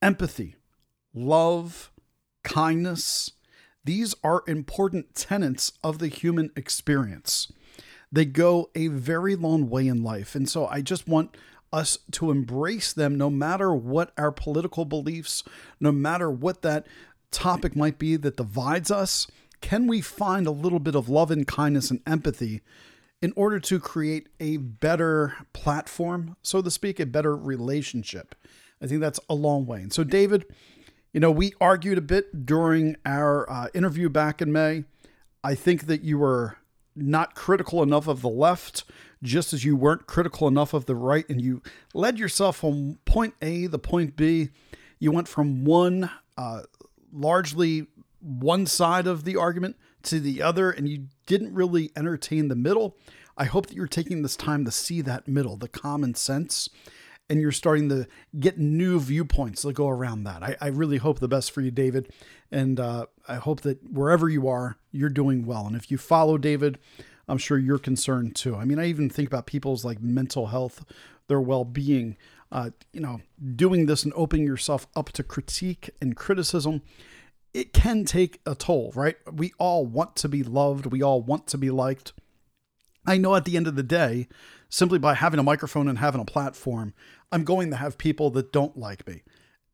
[0.00, 0.54] Empathy,
[1.12, 1.90] love,
[2.44, 3.32] kindness,
[3.84, 7.50] these are important tenets of the human experience.
[8.12, 10.36] They go a very long way in life.
[10.36, 11.36] And so I just want
[11.74, 15.42] us to embrace them no matter what our political beliefs,
[15.80, 16.86] no matter what that
[17.30, 19.26] topic might be that divides us.
[19.60, 22.62] Can we find a little bit of love and kindness and empathy
[23.20, 28.34] in order to create a better platform, so to speak, a better relationship?
[28.80, 29.80] I think that's a long way.
[29.80, 30.46] And so, David,
[31.12, 34.84] you know, we argued a bit during our uh, interview back in May.
[35.42, 36.58] I think that you were
[36.96, 38.84] not critical enough of the left
[39.24, 41.62] just as you weren't critical enough of the right and you
[41.94, 44.50] led yourself from point A to point B.
[44.98, 46.62] You went from one uh,
[47.12, 47.86] largely
[48.20, 52.96] one side of the argument to the other and you didn't really entertain the middle.
[53.36, 56.68] I hope that you're taking this time to see that middle, the common sense,
[57.28, 58.06] and you're starting to
[58.38, 60.42] get new viewpoints that go around that.
[60.42, 62.12] I, I really hope the best for you, David.
[62.52, 65.66] And uh, I hope that wherever you are, you're doing well.
[65.66, 66.78] And if you follow David,
[67.28, 68.56] I'm sure you're concerned too.
[68.56, 70.84] I mean, I even think about people's like mental health,
[71.28, 72.16] their well being.
[72.52, 73.20] Uh, you know,
[73.56, 76.82] doing this and opening yourself up to critique and criticism,
[77.52, 79.16] it can take a toll, right?
[79.32, 82.12] We all want to be loved, we all want to be liked.
[83.06, 84.28] I know at the end of the day,
[84.68, 86.94] simply by having a microphone and having a platform,
[87.32, 89.22] I'm going to have people that don't like me.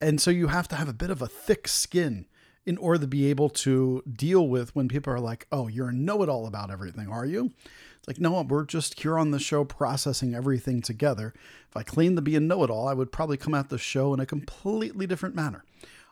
[0.01, 2.27] And so you have to have a bit of a thick skin
[2.71, 5.93] in order to be able to deal with when people are like, oh, you're a
[5.93, 7.51] know it all about everything, are you?
[7.99, 11.35] It's like, no, we're just here on the show processing everything together.
[11.69, 13.77] If I claimed to be a know it all, I would probably come at the
[13.77, 15.65] show in a completely different manner.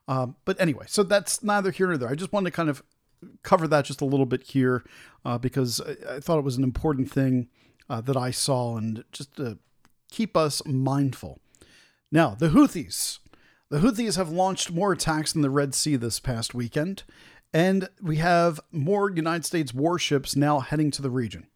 [0.09, 2.09] Um, but anyway, so that's neither here nor there.
[2.09, 2.83] I just wanted to kind of
[3.45, 4.83] cover that just a little bit here
[5.25, 7.47] uh, because I, thought it was an important thing
[7.89, 9.59] uh, that I saw and just to
[10.11, 11.39] keep us mindful.
[12.11, 13.21] Now, the Houthis.
[13.71, 17.03] The Houthis have launched more attacks in the Red Sea this past weekend,
[17.53, 21.47] and we have more United States warships now heading to the region.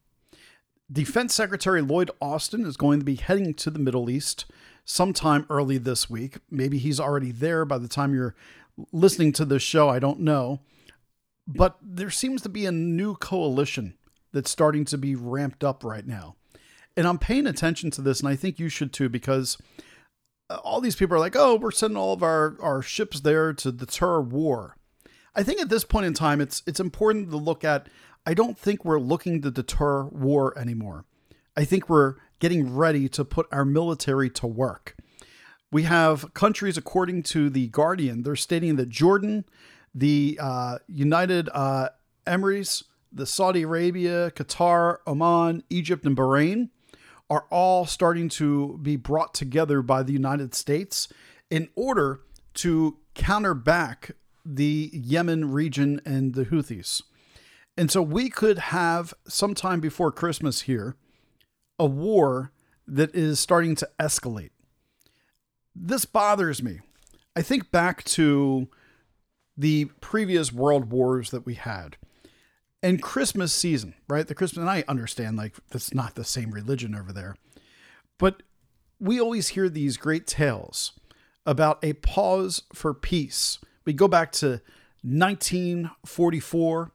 [0.92, 4.44] Defense Secretary Lloyd Austin is going to be heading to the Middle East
[4.84, 6.36] sometime early this week.
[6.50, 8.34] Maybe he's already there by the time you're
[8.92, 9.88] listening to this show.
[9.88, 10.60] I don't know.
[11.46, 13.94] But there seems to be a new coalition
[14.32, 16.36] that's starting to be ramped up right now.
[16.94, 19.56] And I'm paying attention to this, and I think you should too, because
[20.50, 23.72] all these people are like, oh, we're sending all of our, our ships there to
[23.72, 24.76] deter war.
[25.34, 27.88] I think at this point in time, it's it's important to look at
[28.26, 31.06] I don't think we're looking to deter war anymore.
[31.56, 34.96] I think we're getting ready to put our military to work.
[35.70, 39.46] We have countries, according to The Guardian, they're stating that Jordan,
[39.94, 41.88] the uh, United uh,
[42.26, 46.68] Emirates, the Saudi Arabia, Qatar, Oman, Egypt, and Bahrain
[47.32, 51.08] are all starting to be brought together by the United States
[51.50, 52.20] in order
[52.54, 54.10] to counter back
[54.44, 57.02] the Yemen region and the Houthis.
[57.76, 60.96] And so we could have sometime before Christmas here
[61.78, 62.52] a war
[62.86, 64.50] that is starting to escalate
[65.74, 66.80] this bothers me.
[67.34, 68.68] I think back to
[69.56, 71.96] the previous world wars that we had
[72.82, 74.26] and Christmas season, right?
[74.26, 77.36] The Christmas, and I understand like that's not the same religion over there,
[78.18, 78.42] but
[78.98, 80.92] we always hear these great tales
[81.44, 83.58] about a pause for peace.
[83.84, 84.60] We go back to
[85.02, 86.92] 1944.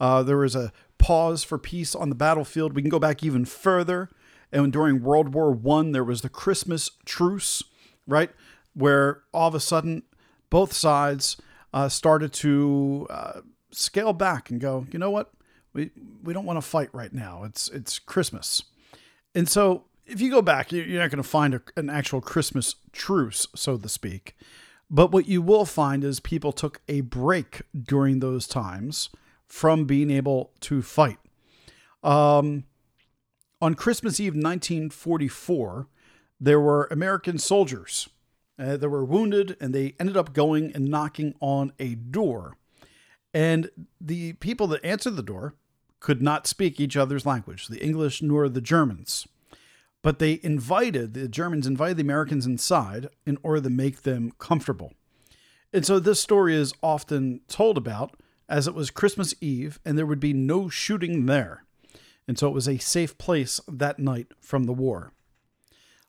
[0.00, 2.74] Uh, there was a pause for peace on the battlefield.
[2.74, 4.10] We can go back even further,
[4.50, 7.62] and during World War One, there was the Christmas truce
[8.06, 8.30] right?
[8.74, 10.02] Where all of a sudden
[10.50, 11.36] both sides
[11.72, 13.40] uh, started to uh,
[13.74, 15.32] scale back and go, you know what?
[15.72, 15.90] We,
[16.22, 17.44] we don't want to fight right now.
[17.44, 18.62] It's it's Christmas.
[19.34, 22.76] And so if you go back, you're not going to find a, an actual Christmas
[22.92, 24.36] truce, so to speak.
[24.90, 29.10] But what you will find is people took a break during those times
[29.46, 31.18] from being able to fight.
[32.02, 32.64] Um,
[33.60, 35.88] on Christmas Eve 1944,
[36.38, 38.08] there were American soldiers
[38.58, 42.56] uh, that were wounded, and they ended up going and knocking on a door.
[43.34, 43.70] And
[44.00, 45.54] the people that answered the door
[45.98, 49.26] could not speak each other's language, the English nor the Germans.
[50.02, 54.92] But they invited, the Germans invited the Americans inside in order to make them comfortable.
[55.72, 58.16] And so this story is often told about
[58.48, 61.64] as it was Christmas Eve and there would be no shooting there.
[62.28, 65.12] And so it was a safe place that night from the war.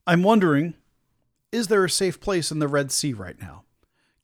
[0.06, 0.76] I'm wondering
[1.52, 3.64] is there a safe place in the Red Sea right now?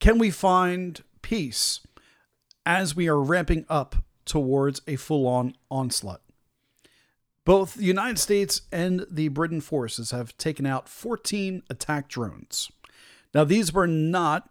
[0.01, 1.79] Can we find peace
[2.65, 3.95] as we are ramping up
[4.25, 6.21] towards a full on onslaught?
[7.43, 12.71] Both the United States and the Britain forces have taken out 14 attack drones.
[13.33, 14.49] Now, these were not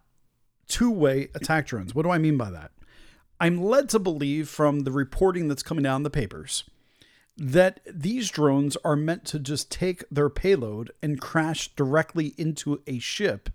[0.67, 1.95] two way attack drones.
[1.95, 2.71] What do I mean by that?
[3.39, 6.63] I'm led to believe from the reporting that's coming down in the papers
[7.37, 12.99] that these drones are meant to just take their payload and crash directly into a
[12.99, 13.49] ship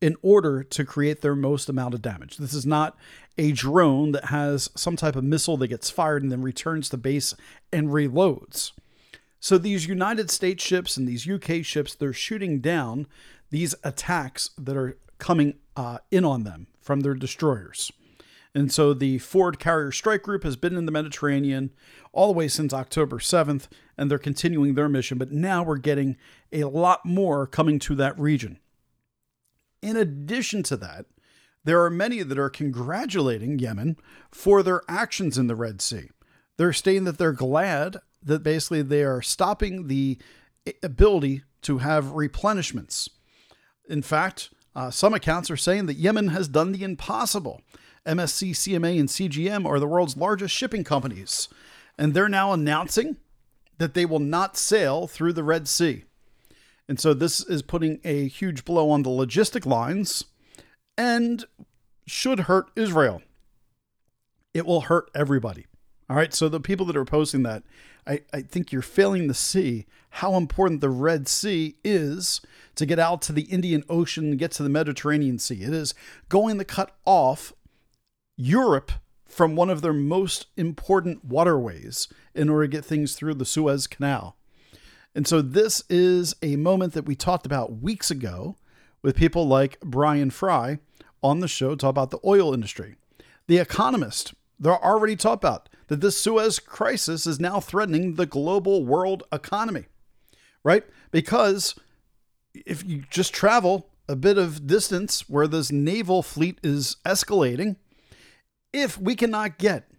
[0.00, 2.38] in order to create their most amount of damage.
[2.38, 2.96] This is not
[3.36, 6.96] a drone that has some type of missile that gets fired and then returns to
[6.96, 7.34] base
[7.72, 8.72] and reloads.
[9.40, 13.06] So these United States ships and these UK ships, they're shooting down
[13.50, 17.90] these attacks that are coming uh, in on them from their destroyers.
[18.54, 21.70] And so the Ford Carrier Strike Group has been in the Mediterranean
[22.12, 25.18] all the way since October 7th, and they're continuing their mission.
[25.18, 26.16] But now we're getting
[26.52, 28.58] a lot more coming to that region.
[29.82, 31.06] In addition to that,
[31.64, 33.96] there are many that are congratulating Yemen
[34.30, 36.08] for their actions in the Red Sea.
[36.56, 40.18] They're stating that they're glad that basically they are stopping the
[40.82, 43.08] ability to have replenishments.
[43.88, 47.62] In fact, uh, some accounts are saying that Yemen has done the impossible
[48.06, 51.48] MSC, CMA, and CGM are the world's largest shipping companies,
[51.98, 53.16] and they're now announcing
[53.78, 56.04] that they will not sail through the Red Sea.
[56.90, 60.24] And so this is putting a huge blow on the logistic lines
[60.98, 61.44] and
[62.04, 63.22] should hurt Israel.
[64.54, 65.66] It will hurt everybody.
[66.08, 66.34] All right.
[66.34, 67.62] So the people that are posting that,
[68.08, 72.40] I, I think you're failing to see how important the Red Sea is
[72.74, 75.62] to get out to the Indian Ocean and get to the Mediterranean Sea.
[75.62, 75.94] It is
[76.28, 77.52] going to cut off
[78.36, 78.90] Europe
[79.28, 83.86] from one of their most important waterways in order to get things through the Suez
[83.86, 84.36] Canal.
[85.14, 88.56] And so this is a moment that we talked about weeks ago
[89.02, 90.78] with people like Brian Fry
[91.22, 92.96] on the show talk about the oil industry.
[93.46, 98.84] The Economist, they're already talked about that this Suez crisis is now threatening the global
[98.84, 99.86] world economy,
[100.62, 100.84] right?
[101.10, 101.74] Because
[102.54, 107.76] if you just travel a bit of distance where this naval fleet is escalating,
[108.72, 109.89] if we cannot get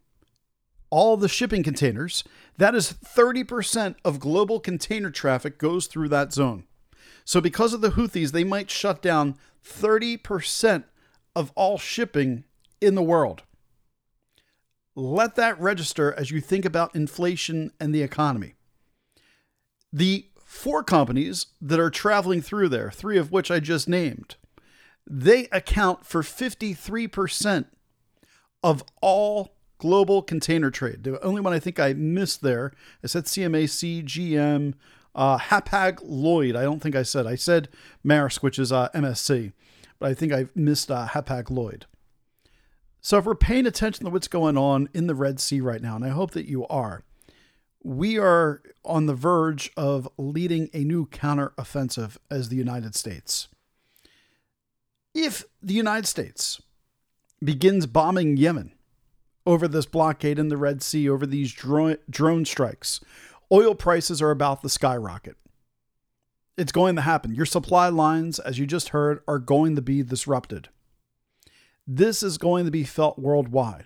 [0.92, 2.24] all the shipping containers,
[2.58, 6.66] that is 30% of global container traffic goes through that zone.
[7.26, 10.84] So, because of the Houthis, they might shut down 30%
[11.36, 12.44] of all shipping
[12.80, 13.44] in the world.
[14.96, 18.56] Let that register as you think about inflation and the economy.
[19.94, 24.36] The four companies that are traveling through there, three of which I just named,
[25.10, 27.66] they account for 53%
[28.64, 31.04] of all global container trade.
[31.04, 32.72] The only one I think I missed there,
[33.04, 34.76] I said CMAC, GM,
[35.16, 36.56] uh, Hapag Lloyd.
[36.56, 37.26] I don't think I said.
[37.26, 37.68] I said
[38.06, 39.54] Maersk, which is uh, MSC,
[39.98, 41.88] but I think I missed uh, Hapag Lloyd.
[43.02, 45.96] So if we're paying attention to what's going on in the Red Sea right now,
[45.96, 47.04] and I hope that you are,
[47.84, 53.48] we are on the verge of leading a new counteroffensive as the United States.
[55.16, 56.62] If the United States
[57.44, 58.74] begins bombing Yemen
[59.46, 63.00] over this blockade in the Red Sea, over these dro- drone strikes,
[63.52, 65.36] oil prices are about to skyrocket.
[66.58, 67.34] It's going to happen.
[67.34, 70.70] Your supply lines, as you just heard, are going to be disrupted.
[71.88, 73.86] This is going to be felt worldwide.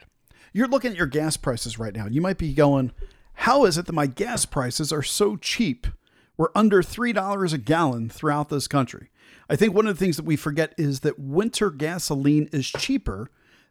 [0.52, 2.08] You're looking at your gas prices right now.
[2.08, 2.92] You might be going,
[3.34, 5.88] How is it that my gas prices are so cheap?
[6.38, 9.10] We're under $3 a gallon throughout this country.
[9.50, 13.30] I think one of the things that we forget is that winter gasoline is cheaper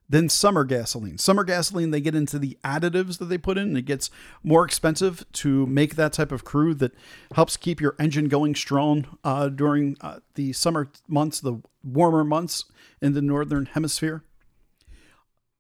[0.08, 1.18] than summer gasoline.
[1.18, 4.10] Summer gasoline, they get into the additives that they put in, and it gets
[4.42, 6.92] more expensive to make that type of crude that
[7.34, 12.64] helps keep your engine going strong uh, during uh, the summer months, the warmer months
[13.00, 14.22] in the northern hemisphere.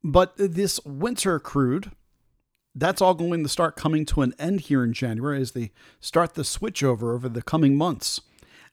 [0.02, 1.92] But this winter crude,
[2.74, 6.34] that's all going to start coming to an end here in January as they start
[6.34, 8.20] the switchover over the coming months.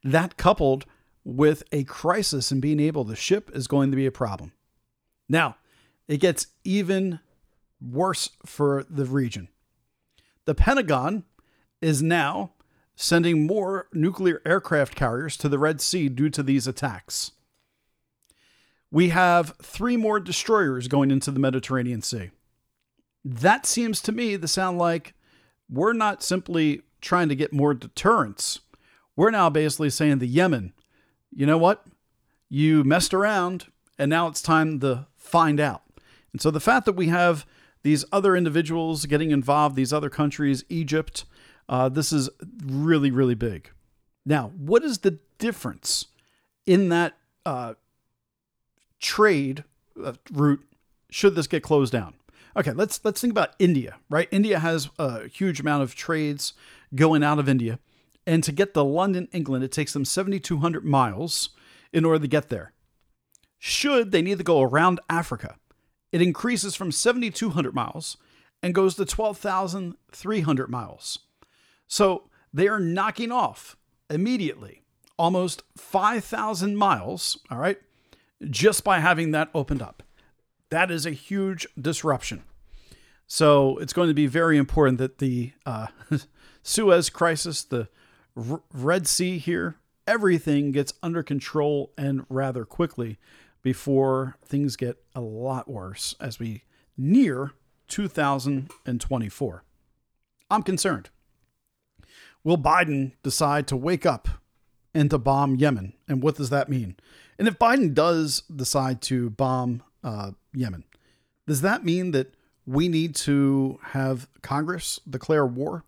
[0.03, 0.85] That coupled
[1.23, 4.51] with a crisis in being able to ship is going to be a problem.
[5.29, 5.55] Now,
[6.11, 7.21] it gets even
[7.79, 9.47] worse for the region.
[10.43, 11.23] The Pentagon
[11.81, 12.51] is now
[12.97, 17.31] sending more nuclear aircraft carriers to the Red Sea due to these attacks.
[18.91, 22.31] We have three more destroyers going into the Mediterranean Sea.
[23.23, 25.13] That seems to me to sound like
[25.69, 28.59] we're not simply trying to get more deterrence.
[29.15, 30.73] We're now basically saying to Yemen,
[31.33, 31.85] you know what?
[32.49, 35.83] You messed around, and now it's time to find out.
[36.33, 37.45] And so the fact that we have
[37.83, 41.25] these other individuals getting involved, these other countries, Egypt,
[41.67, 42.29] uh, this is
[42.63, 43.71] really, really big.
[44.25, 46.07] Now, what is the difference
[46.65, 47.73] in that uh,
[48.99, 49.63] trade
[50.03, 50.63] uh, route
[51.09, 52.13] should this get closed down?
[52.55, 54.27] Okay, let's let's think about India, right?
[54.31, 56.53] India has a huge amount of trades
[56.93, 57.79] going out of India,
[58.27, 61.51] and to get to London, England, it takes them 7,200 miles
[61.93, 62.73] in order to get there.
[63.57, 65.55] Should they need to go around Africa,
[66.11, 68.17] it increases from 7,200 miles
[68.61, 71.19] and goes to 12,300 miles.
[71.87, 73.77] So they are knocking off
[74.09, 74.81] immediately
[75.17, 77.77] almost 5,000 miles, all right,
[78.49, 80.01] just by having that opened up.
[80.69, 82.43] That is a huge disruption.
[83.27, 85.87] So it's going to be very important that the uh,
[86.63, 87.87] Suez crisis, the
[88.35, 89.75] R- Red Sea here,
[90.07, 93.19] everything gets under control and rather quickly
[93.61, 96.63] before things get a lot worse as we
[96.97, 97.51] near
[97.87, 99.63] 2024.
[100.49, 101.09] I'm concerned.
[102.43, 104.27] Will Biden decide to wake up
[104.93, 105.93] and to bomb Yemen?
[106.07, 106.95] And what does that mean?
[107.37, 110.83] And if Biden does decide to bomb uh, Yemen,
[111.47, 112.33] does that mean that
[112.65, 115.83] we need to have Congress declare war?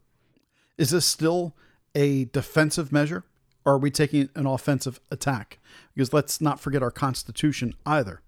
[0.78, 1.56] Is this still
[1.96, 3.24] a defensive measure?
[3.66, 5.60] Or are we taking an offensive attack?
[5.94, 8.22] Because let's not forget our Constitution either.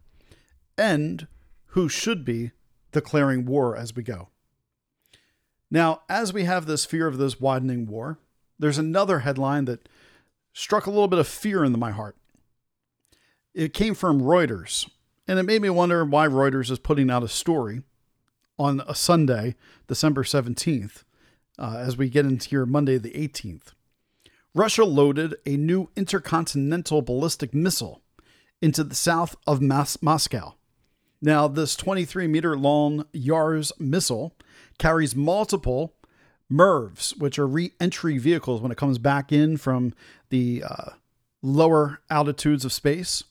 [0.77, 1.27] And
[1.67, 2.51] who should be
[2.91, 4.29] declaring war as we go.
[5.69, 8.19] Now, as we have this fear of this widening war,
[8.57, 9.89] there's another headline that
[10.53, 12.15] struck a little bit of fear into my heart.
[13.53, 14.89] It came from Reuters,
[15.27, 17.81] and it made me wonder why Reuters is putting out a story
[18.57, 19.55] on a Sunday,
[19.87, 21.03] December 17th,
[21.59, 23.73] uh, as we get into here Monday the 18th.
[24.55, 28.01] Russia loaded a new intercontinental ballistic missile
[28.61, 30.55] into the south of Mas- Moscow.
[31.21, 34.33] Now, this 23 meter long Yars missile
[34.79, 35.93] carries multiple
[36.49, 39.93] MIRVs, which are re entry vehicles when it comes back in from
[40.29, 40.91] the uh,
[41.41, 43.25] lower altitudes of space,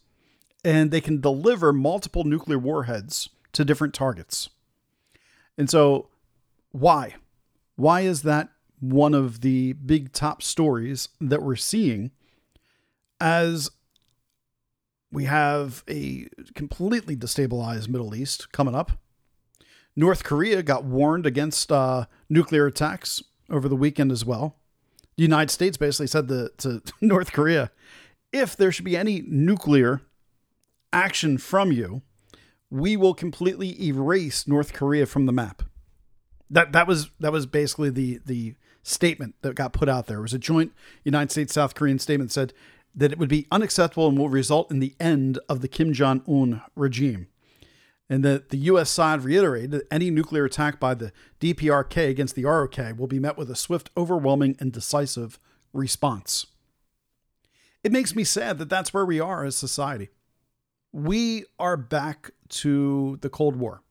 [0.62, 4.50] and they can deliver multiple nuclear warheads to different targets.
[5.56, 6.08] And so,
[6.70, 7.14] why?
[7.76, 8.50] Why is that
[8.90, 12.10] one of the big top stories that we're seeing
[13.20, 13.70] as
[15.10, 18.92] we have a completely destabilized Middle East coming up.
[19.96, 24.56] North Korea got warned against uh, nuclear attacks over the weekend as well.
[25.16, 27.70] The United States basically said to, to North Korea
[28.32, 30.00] if there should be any nuclear
[30.92, 32.02] action from you,
[32.68, 35.62] we will completely erase North Korea from the map.
[36.50, 40.18] That that was that was basically the the statement that got put out there.
[40.18, 40.72] It was a joint
[41.02, 42.52] United States South Korean statement that said
[42.94, 46.22] that it would be unacceptable and will result in the end of the Kim Jong
[46.28, 47.26] Un regime.
[48.08, 48.90] and that the U.S.
[48.90, 51.10] side reiterated that any nuclear attack by the
[51.40, 55.40] DPRK against the ROK will be met with a swift, overwhelming, and decisive
[55.72, 56.46] response.
[57.82, 60.10] It makes me sad that that's where we are as society.
[60.92, 63.82] We are back to the Cold War.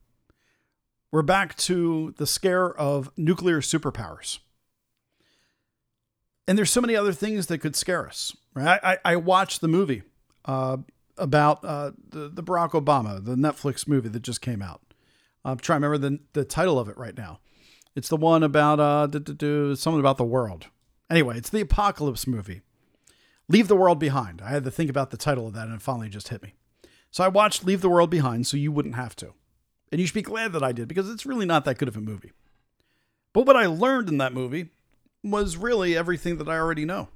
[1.11, 4.39] We're back to the scare of nuclear superpowers.
[6.47, 8.35] And there's so many other things that could scare us.
[8.53, 8.79] Right?
[8.83, 10.03] I, I watched the movie
[10.45, 10.77] uh,
[11.17, 14.81] about uh, the, the Barack Obama, the Netflix movie that just came out.
[15.45, 17.39] I'm trying to remember the, the title of it right now.
[17.95, 19.07] It's the one about uh,
[19.75, 20.67] something about the world.
[21.09, 22.61] Anyway, it's the apocalypse movie.
[23.47, 24.41] Leave the World Behind.
[24.41, 26.53] I had to think about the title of that and it finally just hit me.
[27.11, 29.33] So I watched Leave the World Behind so you wouldn't have to.
[29.91, 31.97] And you should be glad that I did because it's really not that good of
[31.97, 32.31] a movie.
[33.33, 34.69] But what I learned in that movie
[35.23, 37.09] was really everything that I already know.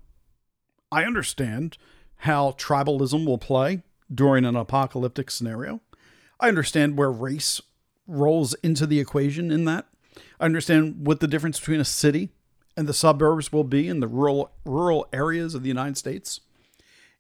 [0.92, 1.78] I understand
[2.22, 3.84] how tribalism will play
[4.14, 5.82] during an apocalyptic scenario.
[6.40, 7.62] I understand where race
[8.08, 9.88] rolls into the equation in that.
[10.40, 12.30] I understand what the difference between a city
[12.76, 16.42] and the suburbs will be in the rural rural areas of the United States.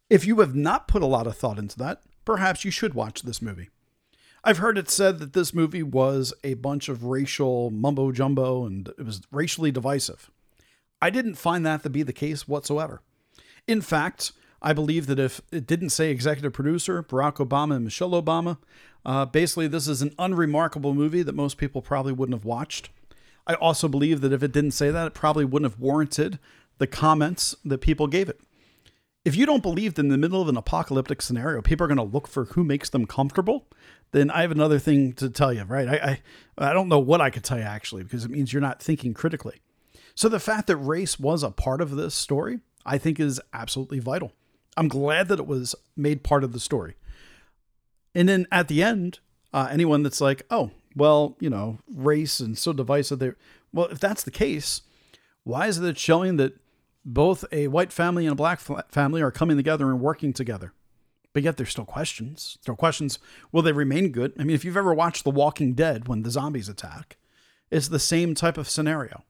[0.09, 3.23] If you have not put a lot of thought into that, perhaps you should watch
[3.23, 3.69] this movie.
[4.43, 8.87] I've heard it said that this movie was a bunch of racial mumbo jumbo and
[8.97, 10.31] it was racially divisive.
[11.01, 13.01] I didn't find that to be the case whatsoever.
[13.67, 14.31] In fact,
[14.61, 18.57] I believe that if it didn't say executive producer, Barack Obama and Michelle Obama,
[19.05, 22.89] uh, basically this is an unremarkable movie that most people probably wouldn't have watched.
[23.45, 26.39] I also believe that if it didn't say that, it probably wouldn't have warranted
[26.79, 28.41] the comments that people gave it.
[29.23, 31.97] If you don't believe that in the middle of an apocalyptic scenario, people are going
[31.97, 33.67] to look for who makes them comfortable,
[34.11, 35.87] then I have another thing to tell you, right?
[35.87, 36.21] I,
[36.57, 38.81] I, I don't know what I could tell you actually, because it means you're not
[38.81, 39.61] thinking critically.
[40.17, 43.99] So the fact that race was a part of this story, I think is absolutely
[43.99, 44.31] vital.
[44.75, 46.95] I'm glad that it was made part of the story.
[48.15, 49.19] And then at the end,
[49.53, 53.35] uh, anyone that's like, oh, well, you know, race and so divisive there.
[53.71, 54.81] Well, if that's the case,
[55.43, 56.59] why is it showing that
[57.05, 60.73] both a white family and a black family are coming together and working together?
[61.31, 62.57] But yet there's still questions.
[62.67, 63.19] Are questions
[63.51, 64.33] will they remain good?
[64.39, 67.17] I mean, if you've ever watched The Walking Dead when the zombies attack,
[67.69, 69.23] it's the same type of scenario.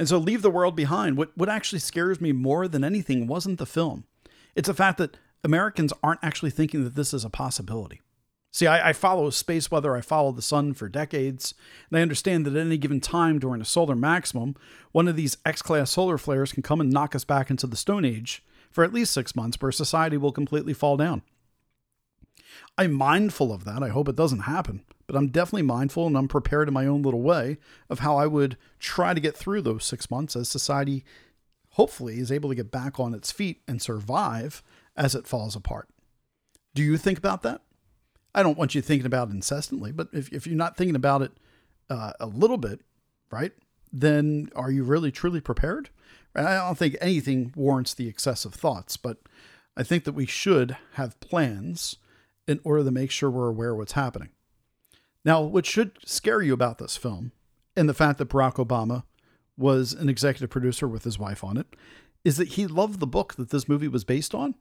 [0.00, 1.18] And so leave the world behind.
[1.18, 4.04] What what actually scares me more than anything wasn't the film.
[4.56, 8.00] It's the fact that Americans aren't actually thinking that this is a possibility.
[8.50, 11.54] See, I, I, follow space weather, I follow the sun for decades,
[11.88, 14.56] and I understand that at any given time during a solar maximum,
[14.90, 17.76] one of these X class solar flares can come and knock us back into the
[17.76, 21.20] Stone Age for at least six months, where society will completely fall down.
[22.78, 23.82] I'm mindful of that.
[23.82, 27.02] I hope it doesn't happen, but I'm definitely mindful and I'm prepared in my own
[27.02, 27.58] little way
[27.88, 31.04] of how I would try to get through those six months as society
[31.70, 34.62] hopefully is able to get back on its feet and survive
[34.96, 35.88] as it falls apart.
[36.76, 37.62] Do you think about that?
[38.36, 41.22] I don't want you thinking about it incessantly, but if, if you're not thinking about
[41.22, 41.32] it
[41.88, 42.80] uh, a little bit,
[43.32, 43.50] right,
[43.92, 45.90] then are you really truly prepared?
[46.36, 49.18] I don't think anything warrants the excessive thoughts, but
[49.76, 51.96] I think that we should have plans
[52.46, 54.28] in order to make sure we're aware of what's happening.
[55.24, 57.32] Now, what should scare you about this film
[57.76, 59.04] and the fact that Barack Obama
[59.56, 61.66] was an executive producer with his wife on it
[62.24, 64.54] is that he loved the book that this movie was based on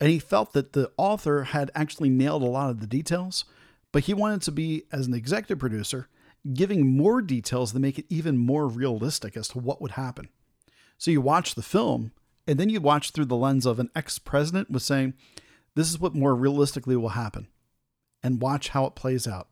[0.00, 3.44] and he felt that the author had actually nailed a lot of the details,
[3.92, 6.08] but he wanted to be, as an executive producer,
[6.54, 10.28] giving more details to make it even more realistic as to what would happen.
[10.98, 12.12] So you watch the film,
[12.46, 15.14] and then you watch through the lens of an ex president was saying,
[15.74, 17.48] This is what more realistically will happen,
[18.22, 19.48] and watch how it plays out.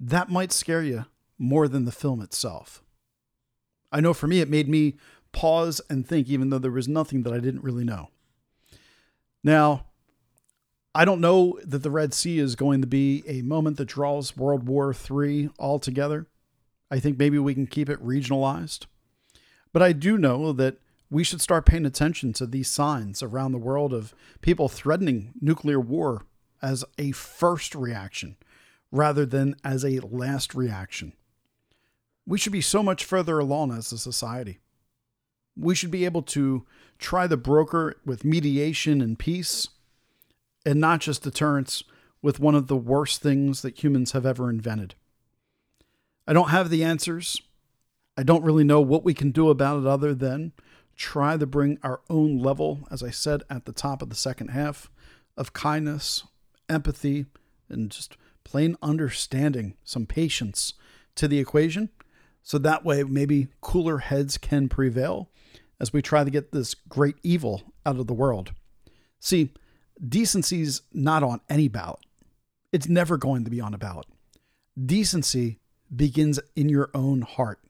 [0.00, 1.06] That might scare you
[1.38, 2.82] more than the film itself.
[3.92, 4.96] I know for me, it made me
[5.32, 8.10] pause and think, even though there was nothing that I didn't really know.
[9.42, 9.86] Now,
[10.94, 14.36] I don't know that the Red Sea is going to be a moment that draws
[14.36, 16.26] World War III altogether.
[16.90, 18.86] I think maybe we can keep it regionalized.
[19.72, 20.76] But I do know that
[21.10, 25.80] we should start paying attention to these signs around the world of people threatening nuclear
[25.80, 26.22] war
[26.62, 28.36] as a first reaction
[28.94, 31.12] rather than as a last reaction.
[32.24, 34.60] We should be so much further along as a society.
[35.56, 36.64] We should be able to
[36.98, 39.68] try the broker with mediation and peace,
[40.64, 41.82] and not just deterrence
[42.22, 44.94] with one of the worst things that humans have ever invented.
[46.28, 47.42] I don't have the answers.
[48.16, 50.52] I don't really know what we can do about it other than
[50.94, 54.48] try to bring our own level, as I said at the top of the second
[54.48, 54.88] half,
[55.36, 56.22] of kindness,
[56.68, 57.26] empathy,
[57.68, 60.74] and just plain understanding, some patience
[61.16, 61.90] to the equation.
[62.42, 65.30] So that way, maybe cooler heads can prevail
[65.80, 68.52] as we try to get this great evil out of the world.
[69.18, 69.50] See,
[70.06, 72.00] decency's not on any ballot.
[72.72, 74.06] It's never going to be on a ballot.
[74.82, 75.60] Decency
[75.94, 77.60] begins in your own heart.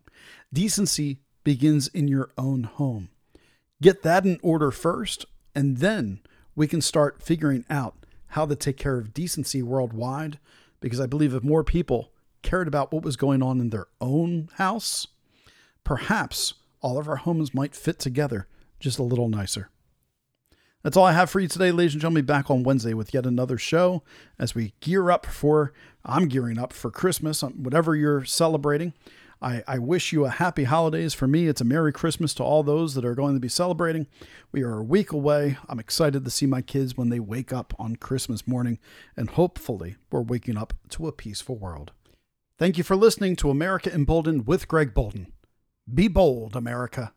[0.53, 3.11] Decency begins in your own home.
[3.83, 6.21] Get that in order first, and then
[6.57, 10.39] we can start figuring out how to take care of decency worldwide.
[10.85, 12.13] Because I believe if more people
[12.43, 15.07] cared about what was going on in their own house,
[15.83, 18.47] perhaps all of our homes might fit together
[18.79, 19.71] just a little nicer.
[20.83, 22.27] That's all I have for you today, ladies and gentlemen.
[22.27, 24.03] Back on Wednesday with yet another show
[24.39, 25.73] as we gear up for,
[26.05, 28.93] I'm gearing up for Christmas, um, whatever you're celebrating.
[29.45, 31.13] I, I wish you a happy holidays.
[31.13, 34.07] For me, it's a Merry Christmas to all those that are going to be celebrating.
[34.53, 35.59] We are a week away.
[35.69, 38.79] I'm excited to see my kids when they wake up on Christmas morning,
[39.19, 41.93] and hopefully, we're waking up to a peaceful world.
[42.59, 45.27] Thank you for listening to America Emboldened with Greg Bolden.
[45.93, 47.13] Be bold, America.